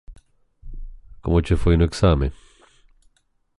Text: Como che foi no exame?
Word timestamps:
Como 1.23 1.39
che 1.45 1.55
foi 1.61 1.75
no 1.77 1.87
exame? 1.89 2.27